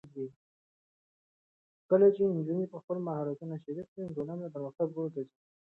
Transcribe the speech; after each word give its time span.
کله 1.89 2.07
چې 2.15 2.23
نجونې 2.35 2.65
خپل 2.81 2.97
مهارتونه 3.07 3.55
شریک 3.63 3.87
کړي، 3.93 4.05
ټولنه 4.17 4.41
د 4.47 4.51
پرمختګ 4.55 4.87
لور 4.95 5.09
ته 5.15 5.21
ځي. 5.27 5.33